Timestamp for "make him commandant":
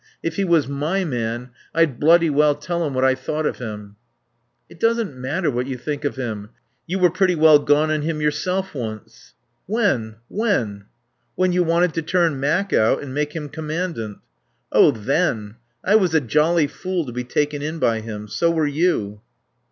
13.13-14.17